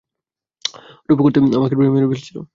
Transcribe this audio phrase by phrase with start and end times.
[1.09, 2.37] রুপক অর্থে আমাকে প্রায় মেরে ফেলছিল।